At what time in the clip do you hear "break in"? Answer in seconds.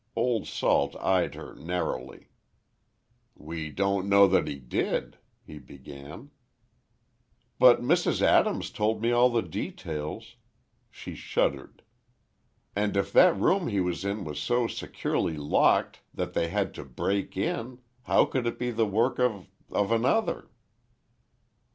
16.83-17.77